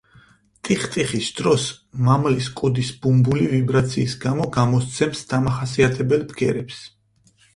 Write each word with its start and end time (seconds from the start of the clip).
ტიხტიხის 0.67 1.27
დროს 1.39 1.65
მამლის 2.07 2.47
კუდის 2.61 2.89
ბუმბული 3.03 3.45
ვიბრაციის 3.53 4.15
გამო 4.25 4.49
გამოსცემს 4.57 5.21
დამახასიათებელ 5.35 6.27
ბგერებს. 6.33 6.83